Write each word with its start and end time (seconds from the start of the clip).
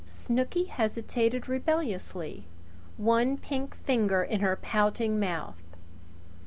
Snooky 0.07 0.63
hesitated 0.65 1.47
rebelliously, 1.47 2.45
one 2.97 3.37
pink 3.37 3.75
finger 3.83 4.23
in 4.23 4.39
her 4.39 4.55
pouting 4.55 5.19
mouth. 5.19 5.61